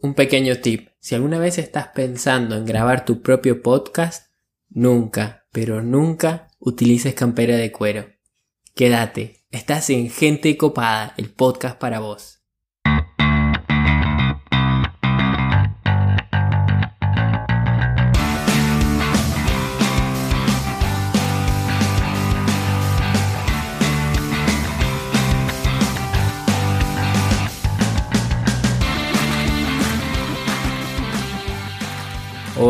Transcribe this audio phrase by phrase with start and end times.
[0.00, 0.88] un pequeño tip.
[1.00, 4.32] Si alguna vez estás pensando en grabar tu propio podcast,
[4.68, 8.06] nunca, pero nunca utilices campera de cuero.
[8.74, 12.37] Quédate, estás en Gente Copada, el podcast para vos.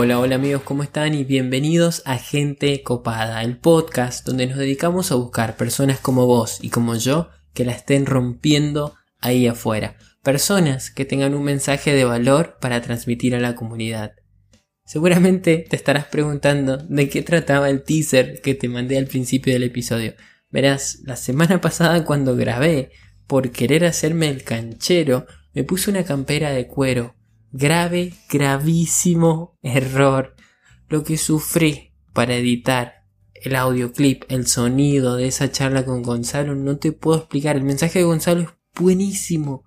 [0.00, 1.12] Hola, hola amigos, ¿cómo están?
[1.12, 6.60] Y bienvenidos a Gente Copada, el podcast donde nos dedicamos a buscar personas como vos
[6.62, 9.96] y como yo que la estén rompiendo ahí afuera.
[10.22, 14.12] Personas que tengan un mensaje de valor para transmitir a la comunidad.
[14.84, 19.64] Seguramente te estarás preguntando de qué trataba el teaser que te mandé al principio del
[19.64, 20.14] episodio.
[20.48, 22.92] Verás, la semana pasada cuando grabé,
[23.26, 27.17] por querer hacerme el canchero, me puse una campera de cuero
[27.52, 30.34] grave, gravísimo error.
[30.88, 36.78] Lo que sufrí para editar el audioclip, el sonido de esa charla con Gonzalo, no
[36.78, 37.56] te puedo explicar.
[37.56, 39.64] El mensaje de Gonzalo es buenísimo.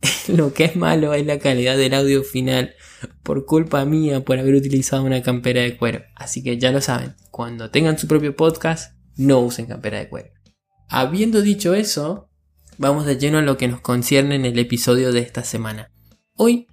[0.28, 2.74] Lo que es malo es la calidad del audio final,
[3.22, 6.02] por culpa mía por haber utilizado una campera de cuero.
[6.14, 10.30] Así que ya lo saben, cuando tengan su propio podcast, no usen campera de cuero.
[10.88, 12.30] Habiendo dicho eso,
[12.78, 15.90] vamos de lleno a lo que nos concierne en el episodio de esta semana.
[16.34, 16.68] Hoy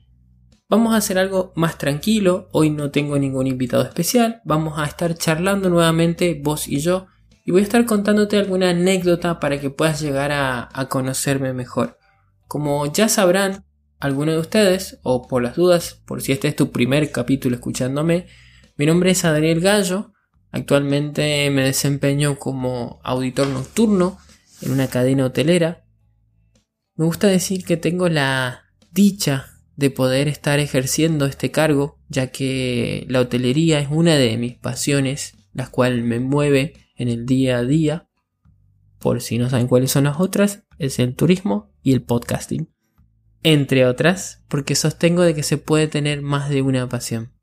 [0.68, 5.14] Vamos a hacer algo más tranquilo, hoy no tengo ningún invitado especial, vamos a estar
[5.14, 7.06] charlando nuevamente vos y yo
[7.46, 12.00] y voy a estar contándote alguna anécdota para que puedas llegar a, conocerme mejor.
[12.48, 13.64] Como ya sabrán
[14.00, 18.26] algunos de ustedes, o por las dudas, por si este es tu primer capítulo escuchándome,
[18.76, 20.14] mi nombre es Adriel Gallo,
[20.50, 24.18] actualmente me desempeño como auditor nocturno
[24.64, 25.86] en una cadena hotelera.
[26.96, 33.06] Me gusta decir que tengo la dicha de poder estar ejerciendo este cargo, ya que
[33.10, 37.64] la hotelería es una de mis pasiones, la cual me mueve en el día a
[37.64, 38.10] día.
[39.00, 42.70] Por si no saben cuáles son las otras, es el turismo y el podcasting.
[43.44, 47.34] Entre otras, porque sostengo de que se puede tener más de una pasión.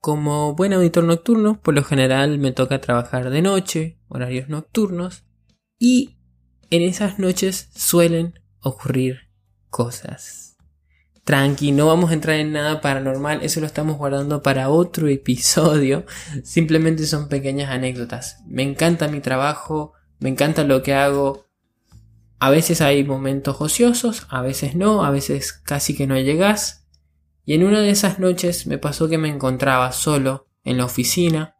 [0.00, 5.24] Como buen auditor nocturno, por lo general me toca trabajar de noche, horarios nocturnos,
[5.78, 6.16] y
[6.70, 9.28] en esas noches suelen ocurrir
[9.70, 10.51] cosas
[11.24, 16.04] tranqui, no vamos a entrar en nada paranormal, eso lo estamos guardando para otro episodio,
[16.42, 18.42] simplemente son pequeñas anécdotas.
[18.46, 21.46] Me encanta mi trabajo, me encanta lo que hago.
[22.38, 26.88] A veces hay momentos ociosos, a veces no, a veces casi que no llegas.
[27.44, 31.56] Y en una de esas noches me pasó que me encontraba solo en la oficina,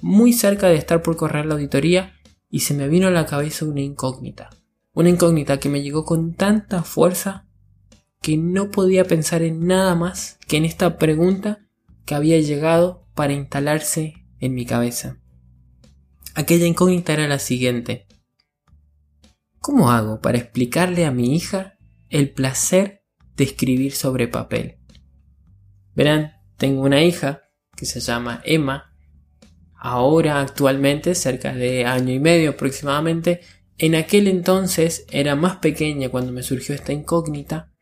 [0.00, 2.14] muy cerca de estar por correr la auditoría,
[2.48, 4.50] y se me vino a la cabeza una incógnita.
[4.92, 7.47] Una incógnita que me llegó con tanta fuerza
[8.20, 11.66] que no podía pensar en nada más que en esta pregunta
[12.04, 15.18] que había llegado para instalarse en mi cabeza.
[16.34, 18.06] Aquella incógnita era la siguiente.
[19.60, 23.02] ¿Cómo hago para explicarle a mi hija el placer
[23.36, 24.78] de escribir sobre papel?
[25.94, 27.42] Verán, tengo una hija
[27.76, 28.96] que se llama Emma,
[29.74, 33.40] ahora actualmente cerca de año y medio aproximadamente,
[33.78, 37.72] en aquel entonces era más pequeña cuando me surgió esta incógnita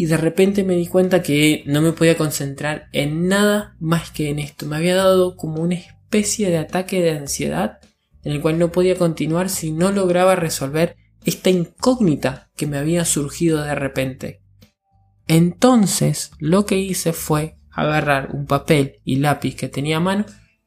[0.00, 4.30] y de repente me di cuenta que no me podía concentrar en nada más que
[4.30, 4.64] en esto.
[4.64, 7.80] Me había dado como una especie de ataque de ansiedad
[8.24, 10.96] en el cual no podía continuar si no lograba resolver
[11.26, 14.40] esta incógnita que me había surgido de repente.
[15.28, 20.24] Entonces lo que hice fue agarrar un papel y lápiz que tenía a mano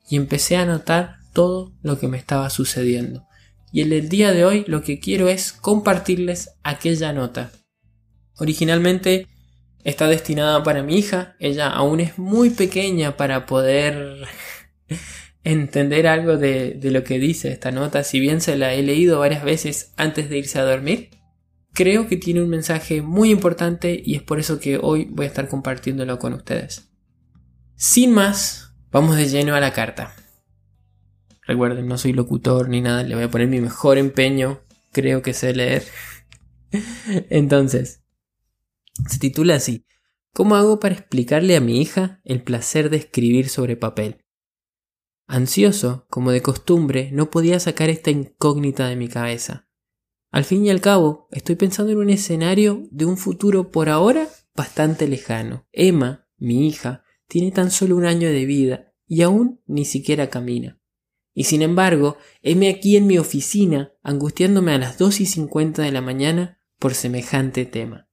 [0.08, 3.26] y empecé a anotar todo lo que me estaba sucediendo.
[3.72, 7.50] Y en el día de hoy lo que quiero es compartirles aquella nota.
[8.38, 9.28] Originalmente
[9.84, 14.26] está destinada para mi hija, ella aún es muy pequeña para poder
[15.44, 19.44] entender algo de, lo que dice esta nota, si bien se la he leído varias
[19.44, 21.10] veces antes de irse a dormir.
[21.74, 25.30] Creo que tiene un mensaje muy importante y es por eso que hoy voy a
[25.30, 26.92] estar compartiéndolo con ustedes.
[27.76, 30.14] Sin más, vamos de lleno a la carta.
[31.46, 34.62] Recuerden, no soy locutor ni nada, le voy a poner mi mejor empeño,
[34.92, 35.84] creo que sé leer.
[37.32, 38.03] Entonces,
[39.08, 39.86] se titula así,
[40.34, 44.26] ¿Cómo hago para explicarle a mi hija el placer de escribir sobre papel?
[45.28, 49.70] Ansioso, como de costumbre, no podía sacar esta incógnita de mi cabeza.
[50.32, 54.28] Al fin y al cabo, estoy pensando en un escenario de un futuro por ahora
[54.56, 55.68] bastante lejano.
[55.72, 60.82] Emma, mi hija, tiene tan solo un año de vida y aún ni siquiera camina.
[61.36, 65.92] Y sin embargo, heme aquí en mi oficina, angustiándome a las dos y cincuenta de
[65.92, 68.10] la mañana por semejante tema.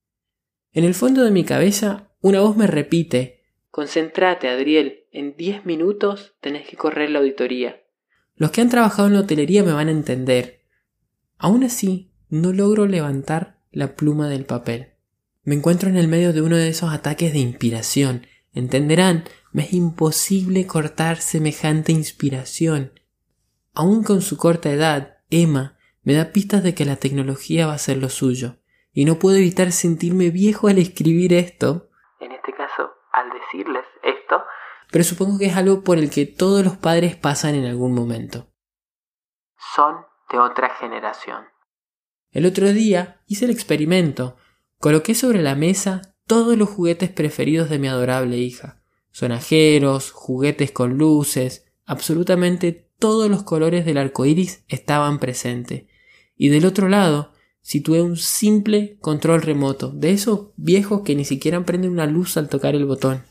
[0.72, 3.40] En el fondo de mi cabeza una voz me repite,
[3.70, 7.81] Concéntrate, Adriel, en 10 minutos tenés que correr la auditoría.
[8.37, 10.61] Los que han trabajado en la hotelería me van a entender.
[11.38, 14.94] Aún así, no logro levantar la pluma del papel.
[15.43, 18.26] Me encuentro en el medio de uno de esos ataques de inspiración.
[18.52, 22.93] Entenderán, me es imposible cortar semejante inspiración.
[23.72, 27.78] Aún con su corta edad, Emma me da pistas de que la tecnología va a
[27.78, 28.60] ser lo suyo,
[28.93, 31.91] y no puedo evitar sentirme viejo al escribir esto,
[32.21, 34.43] en este caso, al decirles esto,
[34.91, 38.49] pero supongo que es algo por el que todos los padres pasan en algún momento.
[39.75, 39.97] Son
[40.31, 41.45] de otra generación.
[42.33, 44.37] El otro día hice el experimento.
[44.79, 48.81] Coloqué sobre la mesa todos los juguetes preferidos de mi adorable hija.
[49.11, 55.87] Sonajeros, juguetes con luces, absolutamente todos los colores del arco iris estaban presentes.
[56.37, 57.33] Y del otro lado,
[57.70, 62.49] situé un simple control remoto, de esos viejos que ni siquiera prenden una luz al
[62.49, 63.22] tocar el botón.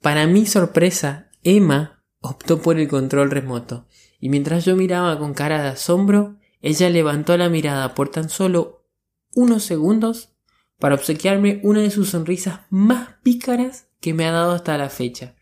[0.00, 3.84] Para mi sorpresa, Emma optó por el control remoto,
[4.18, 8.86] y mientras yo miraba con cara de asombro, ella levantó la mirada por tan solo
[9.34, 10.34] unos segundos
[10.80, 15.34] para obsequiarme una de sus sonrisas más pícaras que me ha dado hasta la fecha.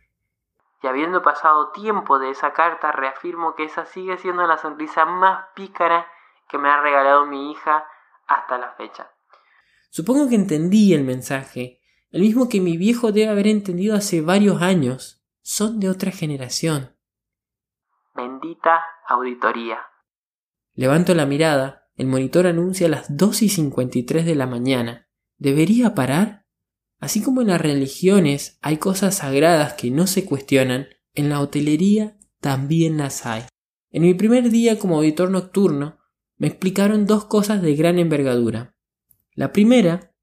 [0.83, 5.45] Y habiendo pasado tiempo de esa carta, reafirmo que esa sigue siendo la sonrisa más
[5.55, 6.09] pícara
[6.49, 7.85] que me ha regalado mi hija
[8.31, 9.11] hasta la fecha.
[9.91, 11.81] Supongo que entendí el mensaje,
[12.11, 15.25] el mismo que mi viejo debe haber entendido hace varios años.
[15.43, 16.97] Son de otra generación.
[18.15, 19.81] Bendita auditoría.
[20.75, 25.09] Levanto la mirada, el monitor anuncia las 2 y 53 de la mañana.
[25.37, 26.47] ¿Debería parar?
[27.01, 32.17] Así como en las religiones hay cosas sagradas que no se cuestionan, en la hotelería
[32.41, 33.45] también las hay.
[33.91, 36.00] En mi primer día como auditor nocturno,
[36.41, 38.75] me explicaron dos cosas de gran envergadura.
[39.35, 40.17] La primera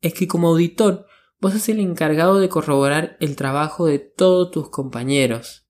[0.00, 1.06] es que como auditor
[1.42, 5.68] vos sos el encargado de corroborar el trabajo de todos tus compañeros,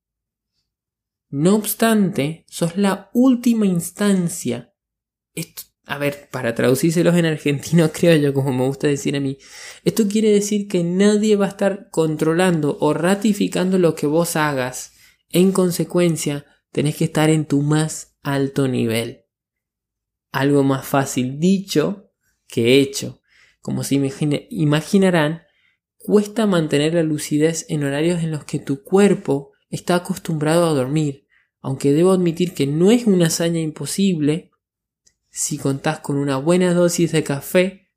[1.30, 4.72] no obstante, sos la última instancia.
[5.34, 9.36] Esto, a ver, para traducírselos en argentino, creo yo, como me gusta decir a mí,
[9.82, 14.92] esto quiere decir que nadie va a estar controlando o ratificando lo que vos hagas.
[15.30, 19.21] En consecuencia, tenés que estar en tu más alto nivel.
[20.32, 22.10] Algo más fácil dicho
[22.48, 23.20] que hecho.
[23.60, 23.94] Como se
[24.50, 25.42] imaginarán,
[25.98, 31.22] cuesta mantener la lucidez en horarios en los que tu cuerpo está acostumbrado a dormir
[31.62, 34.50] aunque debo admitir que no es una hazaña imposible
[35.30, 37.90] si contás con una buena dosis de café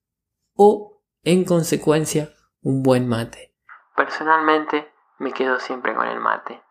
[0.54, 3.56] o, en consecuencia, un buen mate.
[3.98, 4.88] Personalmente,
[5.20, 6.62] me quedo siempre con el mate.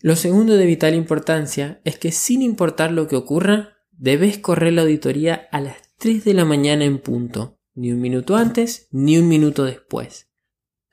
[0.00, 4.82] Lo segundo de vital importancia es que sin importar lo que ocurra, debes correr la
[4.82, 9.28] auditoría a las 3 de la mañana en punto, ni un minuto antes ni un
[9.28, 10.30] minuto después.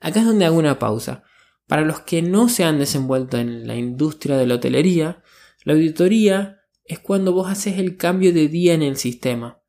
[0.00, 1.24] Acá es donde hago una pausa,
[1.72, 5.22] para los que no se han desenvuelto en la industria de la hotelería,
[5.64, 9.62] la auditoría es cuando vos haces el cambio de día en el sistema.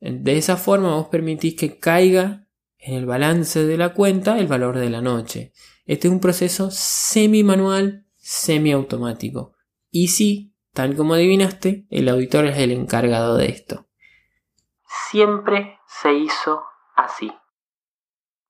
[0.00, 2.46] De esa forma vos permitís que caiga
[2.76, 5.52] en el balance de la cuenta el valor de la noche.
[5.86, 9.54] Este es un proceso semi-manual, semi-automático.
[9.90, 13.86] Y sí, tal como adivinaste, el auditor es el encargado de esto.
[15.10, 17.32] Siempre se hizo así.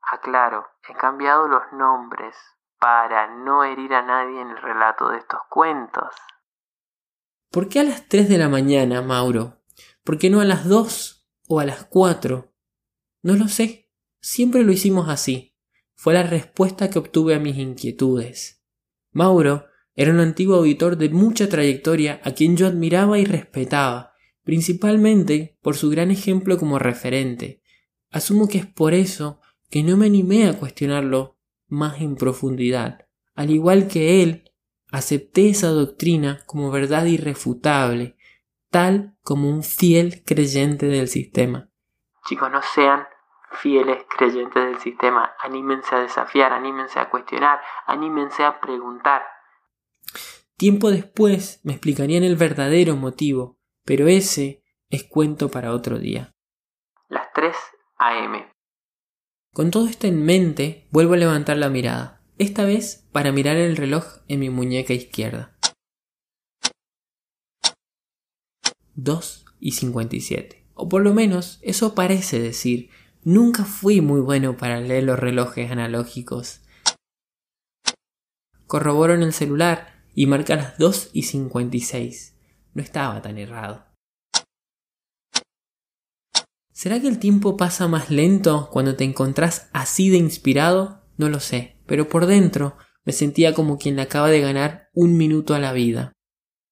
[0.00, 2.35] Aclaro, he cambiado los nombres,
[2.78, 6.14] para no herir a nadie en el relato de estos cuentos.
[7.50, 9.61] ¿Por qué a las 3 de la mañana, Mauro?
[10.04, 12.52] ¿Por qué no a las 2 o a las 4?
[13.23, 13.90] No lo sé.
[14.21, 15.57] Siempre lo hicimos así.
[15.95, 18.62] Fue la respuesta que obtuve a mis inquietudes.
[19.12, 19.66] Mauro
[19.99, 24.12] era un antiguo auditor de mucha trayectoria a quien yo admiraba y respetaba,
[24.45, 27.64] principalmente por su gran ejemplo como referente.
[28.09, 31.37] Asumo que es por eso que no me animé a cuestionarlo
[31.67, 33.09] más en profundidad.
[33.35, 34.52] Al igual que él,
[34.93, 38.17] acepté esa doctrina como verdad irrefutable,
[38.71, 41.71] tal como un fiel creyente del sistema.
[42.28, 43.05] Chicos, no sean
[43.50, 49.23] fieles creyentes del sistema, anímense a desafiar, anímense a cuestionar, anímense a preguntar.
[50.59, 56.35] Tiempo después me explicarían el verdadero motivo, pero ese es cuento para otro día.
[57.09, 57.55] Las 3
[57.97, 58.50] AM.
[59.55, 63.77] Con todo esto en mente, vuelvo a levantar la mirada, esta vez para mirar el
[63.77, 65.57] reloj en mi muñeca izquierda.
[68.97, 70.67] 2 y 57.
[70.75, 72.91] O por lo menos eso parece decir.
[73.23, 76.62] Nunca fui muy bueno para leer los relojes analógicos.
[78.67, 82.35] Corroboro en el celular y marca las 2 y 56.
[82.75, 83.87] No estaba tan errado.
[86.73, 91.05] ¿Será que el tiempo pasa más lento cuando te encontrás así de inspirado?
[91.19, 95.55] No lo sé, pero por dentro me sentía como quien acaba de ganar un minuto
[95.55, 96.13] a la vida.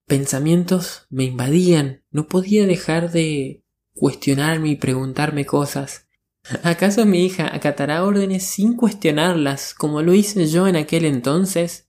[0.09, 3.62] Pensamientos me invadían, no podía dejar de
[3.95, 6.09] cuestionarme y preguntarme cosas.
[6.65, 11.86] ¿Acaso mi hija acatará órdenes sin cuestionarlas como lo hice yo en aquel entonces?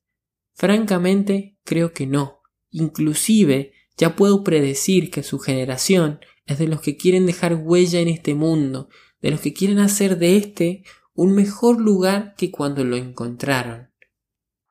[0.58, 2.42] Francamente, creo que no.
[2.72, 8.08] Inclusive, ya puedo predecir que su generación es de los que quieren dejar huella en
[8.08, 8.90] este mundo,
[9.22, 10.84] de los que quieren hacer de este
[11.14, 13.92] un mejor lugar que cuando lo encontraron.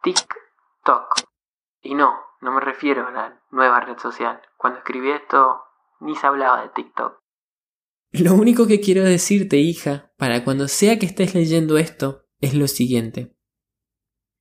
[0.02, 1.21] TikTok.
[1.83, 4.40] Y no, no me refiero a la nueva red social.
[4.57, 5.61] Cuando escribí esto,
[6.00, 7.21] ni se hablaba de TikTok.
[8.11, 12.66] Lo único que quiero decirte, hija, para cuando sea que estés leyendo esto, es lo
[12.66, 13.36] siguiente.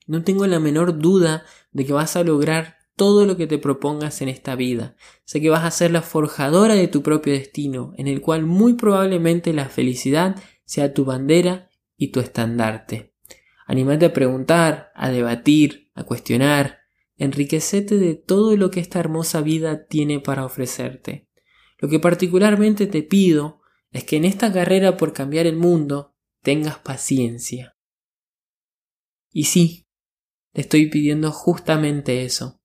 [0.05, 4.21] No tengo la menor duda de que vas a lograr todo lo que te propongas
[4.21, 4.95] en esta vida.
[5.25, 8.73] Sé que vas a ser la forjadora de tu propio destino, en el cual muy
[8.73, 13.13] probablemente la felicidad sea tu bandera y tu estandarte.
[13.67, 16.79] Anímate a preguntar, a debatir, a cuestionar,
[17.17, 21.27] enriquecete de todo lo que esta hermosa vida tiene para ofrecerte.
[21.79, 26.77] Lo que particularmente te pido es que en esta carrera por cambiar el mundo tengas
[26.79, 27.75] paciencia.
[29.31, 29.84] Y sí,
[30.55, 32.61] te estoy pidiendo justamente eso,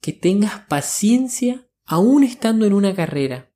[0.00, 3.50] que tengas paciencia aún estando en una carrera.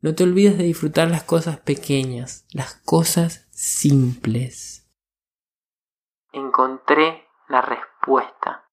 [0.00, 4.88] No te olvides de disfrutar las cosas pequeñas, las cosas simples.
[6.32, 8.70] Encontré la respuesta.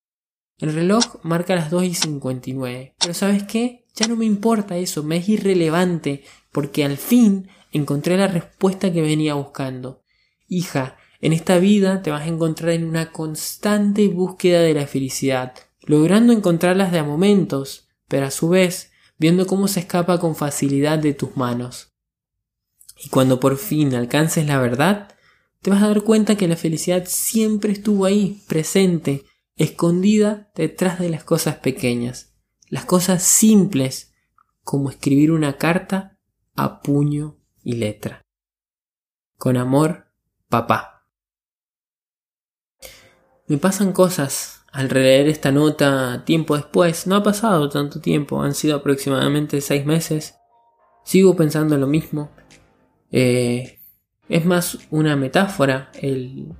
[0.60, 2.96] El reloj marca las 2 y 59.
[3.00, 3.88] Pero ¿sabes qué?
[3.96, 9.02] Ya no me importa eso, me es irrelevante, porque al fin encontré la respuesta que
[9.02, 10.04] venía buscando.
[10.48, 15.54] Hija, en esta vida te vas a encontrar en una constante búsqueda de la felicidad,
[15.82, 20.98] logrando encontrarlas de a momentos, pero a su vez viendo cómo se escapa con facilidad
[20.98, 21.94] de tus manos.
[23.04, 25.14] Y cuando por fin alcances la verdad,
[25.62, 29.26] te vas a dar cuenta que la felicidad siempre estuvo ahí, presente,
[29.58, 32.34] escondida detrás de las cosas pequeñas,
[32.70, 34.14] las cosas simples,
[34.64, 36.18] como escribir una carta
[36.56, 38.22] a puño y letra.
[39.38, 40.14] Con amor,
[40.48, 40.99] papá.
[43.50, 47.08] Me pasan cosas al releer esta nota tiempo después.
[47.08, 50.36] No ha pasado tanto tiempo, han sido aproximadamente seis meses.
[51.04, 52.30] Sigo pensando lo mismo.
[53.12, 53.80] Eh,
[54.30, 56.54] es más una metáfora el,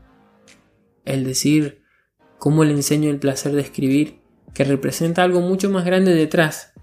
[1.06, 1.84] el decir
[2.40, 4.22] cómo le enseño el placer de escribir,
[4.56, 6.74] que representa algo mucho más grande detrás.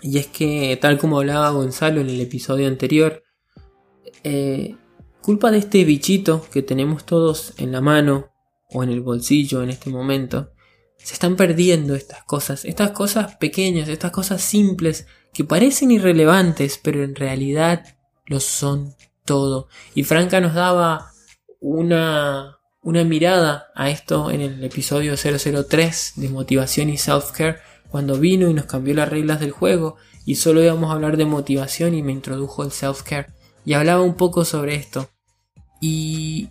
[0.00, 3.22] Y es que, tal como hablaba Gonzalo en el episodio anterior,
[4.24, 4.74] eh,
[5.20, 8.31] culpa de este bichito que tenemos todos en la mano
[8.72, 10.52] o en el bolsillo en este momento,
[10.96, 17.02] se están perdiendo estas cosas, estas cosas pequeñas, estas cosas simples que parecen irrelevantes, pero
[17.02, 19.68] en realidad lo son todo.
[19.94, 21.12] Y Franca nos daba
[21.60, 27.58] una, una mirada a esto en el episodio 003 de motivación y self-care,
[27.90, 31.26] cuando vino y nos cambió las reglas del juego y solo íbamos a hablar de
[31.26, 33.26] motivación y me introdujo el self-care
[33.64, 35.10] y hablaba un poco sobre esto.
[35.80, 36.48] Y,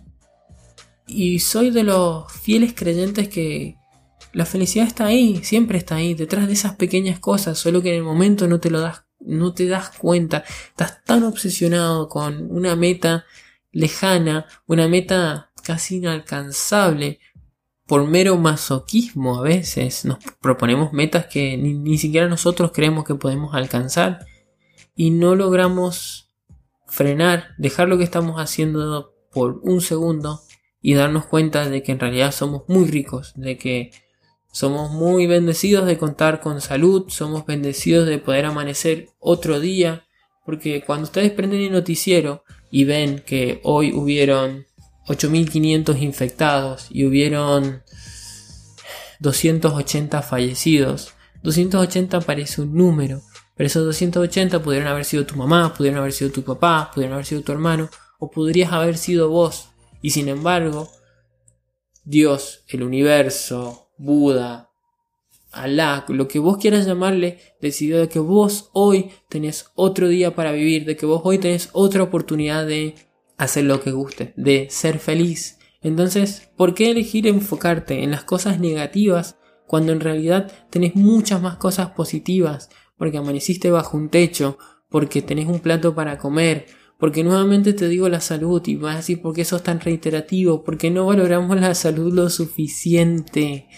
[1.06, 3.76] y soy de los fieles creyentes que
[4.32, 7.96] la felicidad está ahí, siempre está ahí, detrás de esas pequeñas cosas, solo que en
[7.96, 12.76] el momento no te lo das, no te das cuenta, estás tan obsesionado con una
[12.76, 13.24] meta
[13.70, 17.20] lejana, una meta casi inalcanzable,
[17.86, 23.16] por mero masoquismo a veces nos proponemos metas que ni, ni, siquiera nosotros creemos que
[23.16, 24.24] podemos alcanzar
[24.94, 26.30] y no logramos
[26.86, 30.40] frenar, dejar lo que estamos haciendo por un segundo
[30.82, 33.92] y darnos cuenta de que en realidad somos muy ricos, de que
[34.52, 40.04] somos muy bendecidos de contar con salud, somos bendecidos de poder amanecer otro día,
[40.44, 44.66] porque cuando ustedes prenden el noticiero y ven que hoy hubieron
[45.06, 47.82] 8.500 infectados y hubieron
[49.20, 53.22] 280 fallecidos, 280 parece un número,
[53.56, 57.26] pero esos 280 pudieron haber sido tu mamá, pudieron haber sido tu papá, pudieron haber
[57.26, 59.71] sido tu hermano, o podrías haber sido vos.
[60.02, 60.90] Y sin embargo,
[62.04, 64.68] Dios, el universo, Buda,
[65.52, 70.50] Alá, lo que vos quieras llamarle, decidió de que vos hoy tenés otro día para
[70.50, 72.94] vivir, de que vos hoy tenés otra oportunidad de
[73.36, 75.58] hacer lo que guste, de ser feliz.
[75.82, 81.56] Entonces, ¿por qué elegir enfocarte en las cosas negativas cuando en realidad tenés muchas más
[81.58, 82.70] cosas positivas?
[82.96, 84.56] Porque amaneciste bajo un techo,
[84.88, 86.66] porque tenés un plato para comer,
[87.02, 90.62] porque nuevamente te digo la salud y vas a decir por qué sos tan reiterativo,
[90.62, 93.68] porque no valoramos la salud lo suficiente.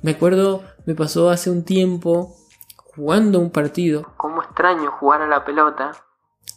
[0.00, 2.34] Me acuerdo, me pasó hace un tiempo
[2.76, 4.10] jugando un partido.
[4.16, 5.92] Como extraño jugar a la pelota.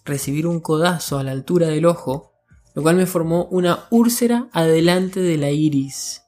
[0.06, 2.32] recibir un codazo a la altura del ojo,
[2.76, 6.24] lo cual me formó una úlcera adelante de la iris.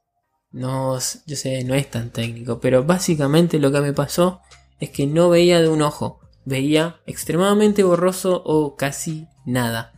[0.51, 4.41] No, yo sé, no es tan técnico, pero básicamente lo que me pasó
[4.81, 9.93] es que no veía de un ojo, veía extremadamente borroso o casi nada.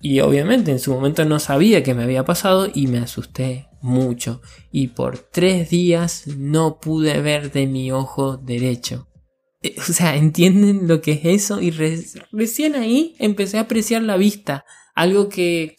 [0.00, 4.42] Y obviamente en su momento no sabía qué me había pasado y me asusté mucho.
[4.72, 9.08] Y por tres días no pude ver de mi ojo derecho.
[9.62, 11.60] Eh, o sea, ¿entienden lo que es eso?
[11.60, 14.64] Y recién ahí empecé a apreciar la vista.
[14.94, 15.76] Algo que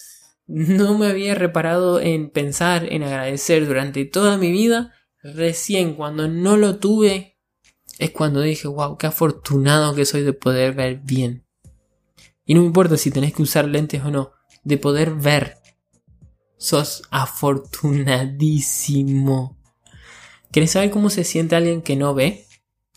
[0.47, 4.93] no me había reparado en pensar, en agradecer durante toda mi vida.
[5.21, 7.32] Recién cuando no lo tuve
[7.99, 11.45] es cuando dije, wow, qué afortunado que soy de poder ver bien.
[12.45, 14.31] Y no me importa si tenés que usar lentes o no,
[14.63, 15.57] de poder ver.
[16.57, 19.57] Sos afortunadísimo.
[20.51, 22.45] ¿Querés saber cómo se siente alguien que no ve?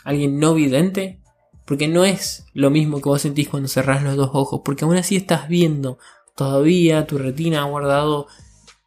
[0.05, 1.23] ¿Alguien no vidente?
[1.65, 4.97] Porque no es lo mismo que vos sentís cuando cerrás los dos ojos, porque aún
[4.97, 5.99] así estás viendo.
[6.37, 8.27] Todavía tu retina ha guardado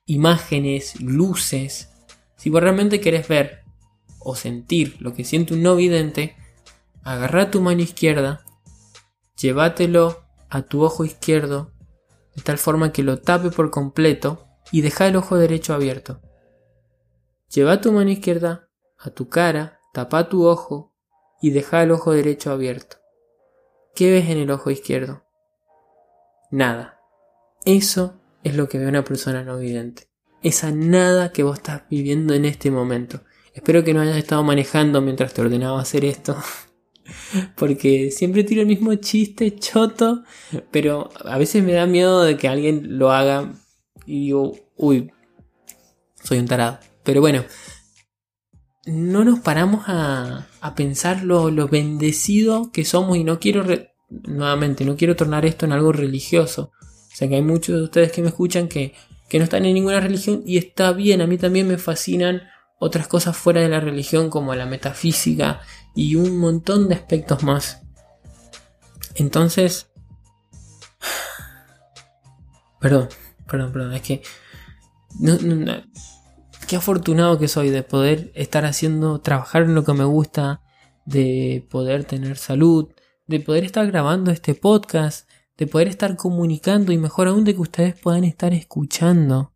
[0.05, 1.89] imágenes, luces.
[2.37, 3.63] Si vos realmente querés ver
[4.29, 6.35] o sentir lo que siente un no vidente,
[7.01, 8.45] agarra tu mano izquierda,
[9.35, 11.71] llévatelo a tu ojo izquierdo
[12.35, 16.21] de tal forma que lo tape por completo y deja el ojo derecho abierto.
[17.51, 18.69] Lleva tu mano izquierda
[18.99, 20.93] a tu cara, tapa tu ojo
[21.41, 22.97] y deja el ojo derecho abierto.
[23.95, 25.23] ¿Qué ves en el ojo izquierdo?
[26.51, 26.99] Nada.
[27.65, 30.07] Eso es lo que ve una persona no vidente.
[30.43, 33.21] Esa nada que vos estás viviendo en este momento.
[33.53, 36.37] Espero que no hayas estado manejando mientras te ordenaba hacer esto.
[37.55, 40.23] Porque siempre tiro el mismo chiste choto,
[40.71, 43.53] pero a veces me da miedo de que alguien lo haga
[44.05, 45.11] y digo, uy,
[46.23, 46.79] soy un tarado.
[47.03, 47.43] Pero bueno,
[48.85, 53.65] no nos paramos a, pensar lo, lo, bendecido que somos y no quiero,
[54.09, 56.71] nuevamente, no quiero tornar esto en algo religioso.
[56.81, 58.93] O sea que hay muchos de ustedes que me escuchan que,
[59.27, 62.43] que no están en ninguna religión y está bien, a mí también me fascinan
[62.79, 65.61] otras cosas fuera de la religión como la metafísica
[65.93, 67.81] y un montón de aspectos más.
[69.15, 69.91] Entonces...
[72.79, 73.09] Perdón,
[73.45, 74.23] perdón, perdón, es que...
[76.67, 80.61] qué afortunado que soy de poder estar haciendo, trabajar en lo que me gusta,
[81.05, 82.93] de poder tener salud,
[83.27, 87.61] de poder estar grabando este podcast, de poder estar comunicando y mejor aún de que
[87.61, 89.53] ustedes puedan estar escuchando,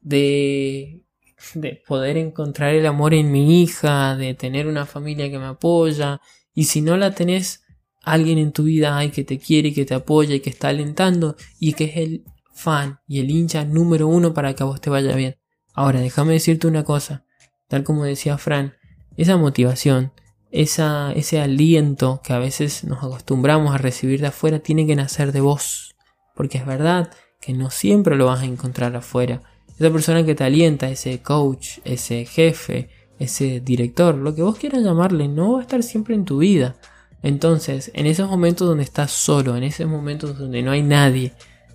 [0.00, 1.05] de
[1.54, 6.20] de poder encontrar el amor en mi hija, de tener una familia que me apoya.
[6.54, 7.64] Y si no la tenés,
[8.02, 11.36] alguien en tu vida hay que te quiere, que te apoya y que está alentando
[11.58, 14.90] y que es el fan y el hincha número uno para que a vos te
[14.90, 15.36] vaya bien.
[15.74, 17.24] Ahora, déjame decirte una cosa,
[17.68, 18.74] tal como decía Fran,
[19.16, 20.12] esa motivación,
[20.50, 25.32] esa, ese aliento que a veces nos acostumbramos a recibir de afuera tiene que nacer
[25.32, 25.94] de vos.
[26.34, 29.42] Porque es verdad que no siempre lo vas a encontrar afuera
[29.78, 34.82] esa persona que te alienta, ese coach, ese jefe, ese director, lo que vos quieras
[34.82, 36.76] llamarle, no va a estar siempre en tu vida.
[37.22, 41.32] Entonces, en esos momentos donde estás solo, en esos momentos donde no hay nadie,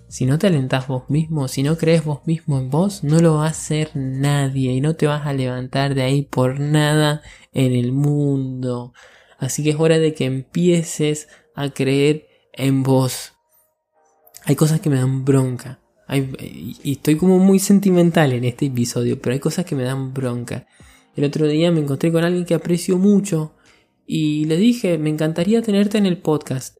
[0.08, 3.36] si no te alentás vos mismo, si no crees vos mismo en vos, no lo
[3.36, 7.72] va a hacer nadie y no te vas a levantar de ahí por nada en
[7.72, 8.92] el mundo.
[9.38, 13.32] Así que es hora de que empieces a creer en vos.
[14.44, 15.81] Hay cosas que me dan bronca
[16.16, 20.66] y estoy como muy sentimental en este episodio, pero hay cosas que me dan bronca.
[21.14, 23.54] El otro día me encontré con alguien que aprecio mucho
[24.06, 26.78] y le dije, me encantaría tenerte en el podcast.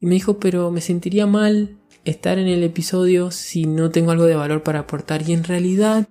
[0.00, 4.24] Y me dijo, pero me sentiría mal estar en el episodio si no tengo algo
[4.24, 5.28] de valor para aportar.
[5.28, 6.08] Y en realidad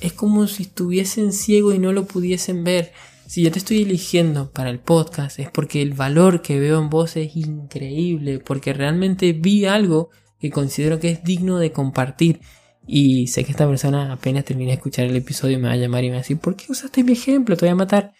[0.00, 2.92] es como si estuviesen ciego y no lo pudiesen ver.
[3.26, 6.88] Si yo te estoy eligiendo para el podcast es porque el valor que veo en
[6.88, 10.10] vos es increíble, porque realmente vi algo
[10.40, 12.40] que considero que es digno de compartir.
[12.86, 16.04] Y sé que esta persona apenas termine de escuchar el episodio me va a llamar
[16.04, 17.56] y me va a decir, ¿por qué usaste mi ejemplo?
[17.56, 18.14] Te voy a matar.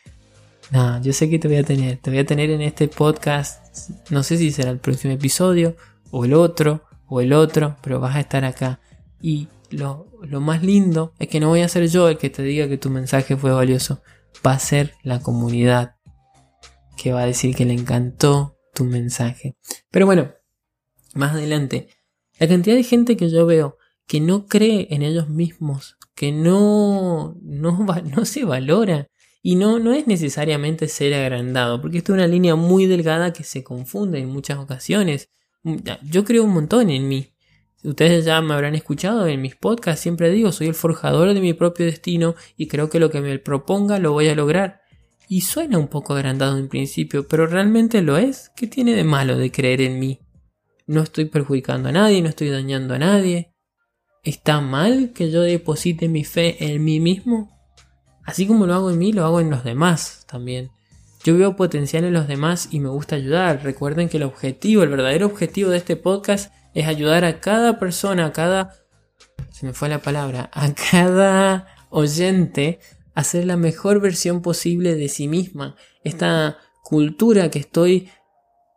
[0.70, 1.98] No, yo sé que te voy a tener.
[1.98, 3.62] Te voy a tener en este podcast.
[4.10, 5.76] No sé si será el próximo episodio,
[6.10, 8.80] o el otro, o el otro, pero vas a estar acá.
[9.22, 12.42] Y lo, lo más lindo es que no voy a ser yo el que te
[12.42, 14.02] diga que tu mensaje fue valioso.
[14.46, 15.96] Va a ser la comunidad
[16.96, 19.56] que va a decir que le encantó tu mensaje.
[19.90, 20.32] Pero bueno,
[21.14, 21.88] más adelante
[22.38, 27.36] la cantidad de gente que yo veo que no cree en ellos mismos, que no,
[27.42, 29.08] no, no se valora.
[29.40, 33.44] Y no, no es necesariamente ser agrandado, porque esto es una línea muy delgada que
[33.44, 35.30] se confunde en muchas ocasiones.
[35.62, 37.32] Mm, yo creo un montón en mí.
[37.84, 41.52] Ustedes ya me habrán escuchado en mis podcasts, siempre digo, soy el forjador de mi
[41.52, 44.80] propio destino y creo que lo que me proponga lo voy a lograr.
[45.28, 48.50] Y suena un poco agrandado en principio, pero realmente lo es.
[48.56, 50.18] ¿Qué tiene de malo de creer en mí?
[50.88, 53.54] No estoy perjudicando a nadie, no estoy dañando a nadie.
[54.24, 57.50] ¿Está mal que yo deposite mi fe en mí mismo?
[58.24, 60.70] Así como lo hago en mí, lo hago en los demás también.
[61.24, 63.62] Yo veo potencial en los demás y me gusta ayudar.
[63.62, 68.24] Recuerden que el objetivo, el verdadero objetivo de este podcast es ayudar a cada persona,
[68.24, 68.72] a cada...
[69.50, 72.80] Se me fue la palabra, a cada oyente
[73.14, 75.76] a ser la mejor versión posible de sí misma.
[76.02, 78.08] Esta cultura que estoy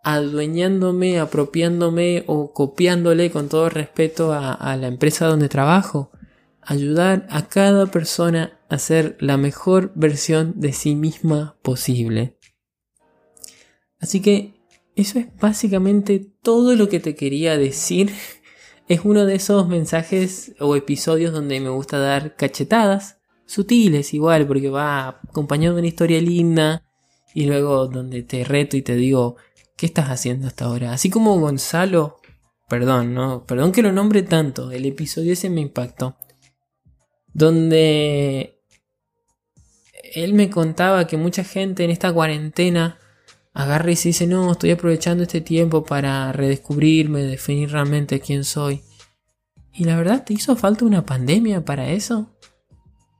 [0.03, 6.11] adueñándome, apropiándome o copiándole con todo respeto a, la empresa donde trabajo.
[6.61, 12.37] Ayudar a cada persona a ser la mejor versión de sí misma posible.
[13.99, 14.61] Así que
[14.95, 18.11] eso es básicamente todo lo que te quería decir.
[18.87, 24.69] Es uno de esos mensajes o episodios donde me gusta dar cachetadas, sutiles igual, porque
[24.69, 26.83] va acompañado de una historia linda
[27.33, 29.37] y luego donde te reto y te digo,
[29.81, 30.93] ¿qué estás haciendo hasta ahora?
[30.93, 32.19] Así como Gonzalo,
[32.69, 36.17] perdón, no, perdón que lo nombre tanto, el episodio ese me impactó,
[37.33, 38.61] donde
[40.13, 42.99] él me contaba que mucha gente en esta cuarentena
[43.53, 48.83] agarra y se dice, no, estoy aprovechando este tiempo para redescubrirme, definir realmente quién soy.
[49.73, 52.37] Y la verdad, ¿te hizo falta una pandemia para eso?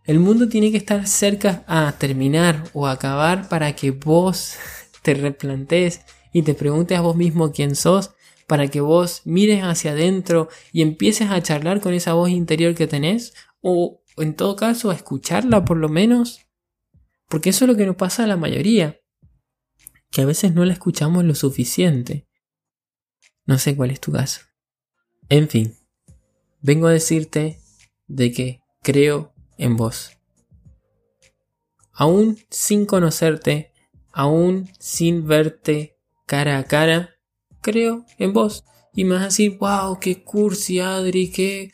[0.06, 4.58] El mundo tiene que estar cerca a terminar o acabar para que vos
[5.02, 6.02] te replantes
[6.34, 8.12] y te preguntes a vos mismo quién sos,
[8.48, 12.88] para que vos mires hacia adentro y empieces a charlar con esa voz interior que
[12.88, 16.42] tenés, o en todo caso a escucharla por lo menos,
[17.30, 19.02] porque eso es lo que nos pasa a la mayoría
[20.12, 22.28] que a veces no la escuchamos lo suficiente.
[23.46, 24.42] No sé cuál es tu caso.
[25.30, 25.78] En fin,
[26.62, 27.60] vengo a decirte
[28.08, 30.18] de que creo en vos.
[31.94, 33.72] Aún sin conocerte,
[34.12, 35.91] aún sin verte
[36.32, 37.10] cara a cara,
[37.60, 38.64] creo en vos.
[38.94, 41.74] Y me vas a decir, wow, qué cursi, Adri, qué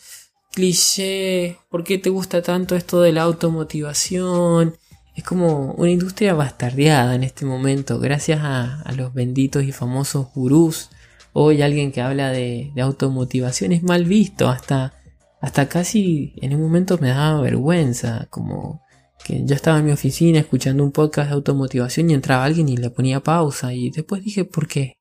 [0.51, 4.75] cliché, ¿por qué te gusta tanto esto de la automotivación?
[5.15, 10.89] es como una industria bastardeada en este momento, gracias a, los benditos y famosos gurús.
[11.33, 14.93] Hoy alguien que habla de, automotivación es mal visto, hasta,
[15.39, 18.81] hasta casi en un momento me daba vergüenza, como
[19.27, 22.77] que yo estaba en mi oficina escuchando un podcast de automotivación y entraba alguien y
[22.77, 24.99] le ponía pausa y después dije, ¿por qué?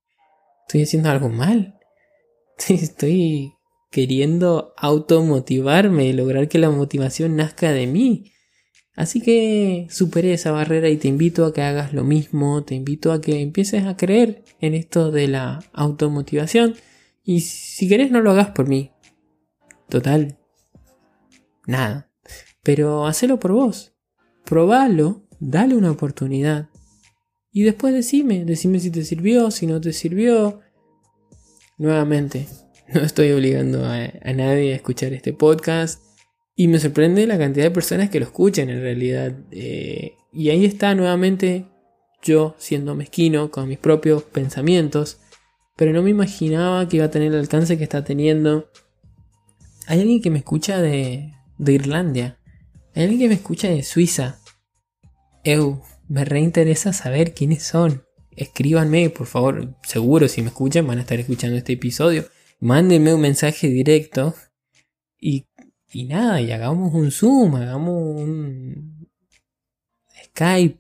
[0.67, 1.79] ¿Estoy haciendo algo mal?
[2.69, 3.53] Estoy
[3.89, 8.33] queriendo automotivarme, lograr que la motivación nazca de mí.
[8.97, 13.13] Así que superé esa barrera y te invito a que hagas lo mismo, te invito
[13.13, 16.75] a que empieces a creer en esto de la automotivación
[17.23, 18.91] y si querés no lo hagas por mí.
[19.89, 20.37] Total,
[21.67, 22.11] nada.
[22.65, 23.96] Pero hacelo por vos.
[24.47, 26.69] Probalo, dale una oportunidad.
[27.53, 30.61] Y después decime, decime si te sirvió, si no te sirvió.
[31.79, 32.47] Nuevamente,
[32.95, 36.01] no estoy obligando a, nadie a escuchar este podcast
[36.55, 39.37] y me sorprende la cantidad de personas que lo escuchan en realidad.
[39.51, 41.67] Eh, y ahí está nuevamente
[42.23, 45.19] yo siendo mezquino con mis propios pensamientos.
[45.77, 48.71] Pero no me imaginaba que iba a tener el alcance que está teniendo.
[49.89, 52.39] Hay alguien que me escucha de, de Irlandia.
[52.97, 54.41] Hay alguien que me escucha de Suiza.
[55.45, 58.03] Eu, me reinteresa saber quiénes son.
[58.31, 59.77] Escríbanme, por favor.
[59.85, 62.27] Seguro si me escuchan van a estar escuchando este episodio.
[62.59, 64.35] Mándenme un mensaje directo
[65.21, 65.47] y
[65.93, 69.09] y nada, y hagamos un Zoom, hagamos un
[70.27, 70.79] Skype,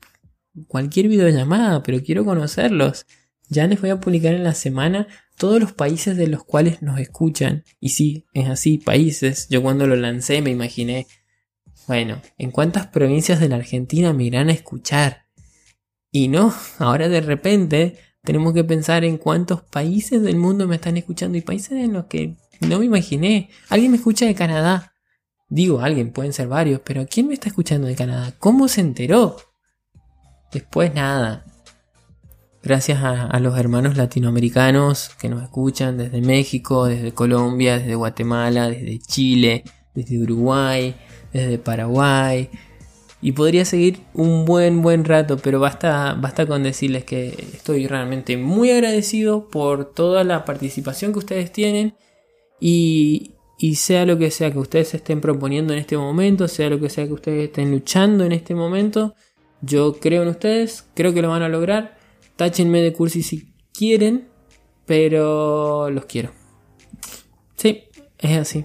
[0.67, 3.07] cualquier videollamada, pero quiero conocerlos.
[3.49, 5.07] Ya les voy a publicar en la semana
[5.39, 7.65] todos los países de los cuales nos escuchan.
[7.81, 9.49] Y sí, es así, países.
[9.49, 11.07] Yo cuando lo lancé me imaginé,
[11.87, 15.27] bueno, ¿en cuántas provincias de la Argentina me irán a escuchar?
[16.11, 20.96] Y no, ahora de repente tenemos que pensar en cuántos países del mundo me están
[20.96, 23.51] escuchando y países en los que no me imaginé.
[23.68, 24.92] Alguien me escucha de Canadá,
[25.49, 28.35] Digo alguien, pueden ser varios, pero ¿quién me está escuchando de Canadá?
[28.38, 29.37] ¿Cómo se enteró?
[30.53, 31.44] Después nada.
[32.64, 38.99] Gracias a, los hermanos latinoamericanos que nos escuchan desde México, desde Colombia, desde Guatemala, desde
[38.99, 39.62] Chile,
[39.94, 40.96] desde Uruguay,
[41.37, 42.51] desde Paraguay.
[43.22, 48.37] Y podría seguir un buen, buen rato, pero basta, basta con decirles que estoy realmente
[48.37, 51.94] muy agradecido por toda la participación que ustedes tienen.
[52.61, 53.33] Y,
[53.75, 57.07] sea lo que sea que ustedes estén proponiendo en este momento, sea lo que sea
[57.07, 59.14] que ustedes estén luchando en este momento,
[59.62, 61.96] yo creo en ustedes, creo que lo van a lograr.
[62.37, 64.29] Táchenme de cursi si quieren,
[64.85, 66.33] pero los quiero.
[67.57, 67.85] Sí,
[68.18, 68.64] es así.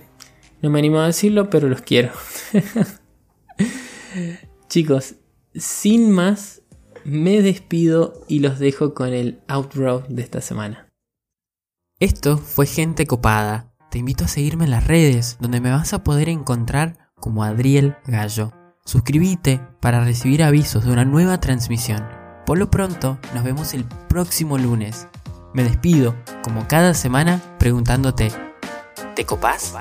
[0.62, 2.12] No me animo a decirlo, pero los quiero.
[4.70, 5.16] Chicos,
[5.56, 6.62] sin más,
[7.04, 10.88] me despido y los dejo con el outro de esta semana.
[12.00, 13.74] Esto fue Gente Copada.
[13.90, 17.96] Te invito a seguirme en las redes, donde me vas a poder encontrar como Adriel
[18.06, 18.54] Gallo.
[18.86, 22.08] Suscríbete para recibir avisos de una nueva transmisión.
[22.46, 25.08] Por lo pronto, nos vemos el próximo lunes.
[25.54, 28.32] Me despido, como cada semana, preguntándote,
[29.16, 29.74] ¿te copás?